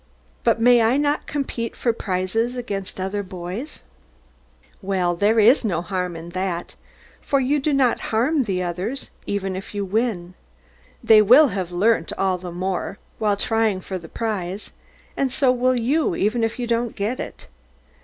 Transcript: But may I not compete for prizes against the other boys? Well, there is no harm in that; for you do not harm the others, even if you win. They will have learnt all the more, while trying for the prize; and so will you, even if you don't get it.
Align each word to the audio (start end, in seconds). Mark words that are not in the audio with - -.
But 0.43 0.59
may 0.59 0.81
I 0.81 0.97
not 0.97 1.27
compete 1.27 1.75
for 1.75 1.93
prizes 1.93 2.55
against 2.55 2.97
the 2.97 3.03
other 3.03 3.21
boys? 3.21 3.83
Well, 4.81 5.15
there 5.15 5.39
is 5.39 5.63
no 5.63 5.83
harm 5.83 6.15
in 6.15 6.29
that; 6.29 6.73
for 7.21 7.39
you 7.39 7.59
do 7.59 7.71
not 7.71 7.99
harm 8.09 8.45
the 8.45 8.63
others, 8.63 9.11
even 9.27 9.55
if 9.55 9.75
you 9.75 9.85
win. 9.85 10.33
They 11.03 11.21
will 11.21 11.49
have 11.49 11.71
learnt 11.71 12.11
all 12.17 12.39
the 12.39 12.51
more, 12.51 12.97
while 13.19 13.37
trying 13.37 13.79
for 13.79 13.99
the 13.99 14.09
prize; 14.09 14.71
and 15.15 15.31
so 15.31 15.51
will 15.51 15.79
you, 15.79 16.15
even 16.15 16.43
if 16.43 16.57
you 16.57 16.65
don't 16.65 16.95
get 16.95 17.19
it. 17.19 17.45